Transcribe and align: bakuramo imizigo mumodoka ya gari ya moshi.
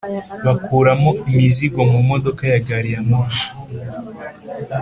bakuramo 0.45 1.09
imizigo 1.31 1.79
mumodoka 1.91 2.43
ya 2.51 2.59
gari 2.67 2.89
ya 2.95 3.01
moshi. 3.09 3.47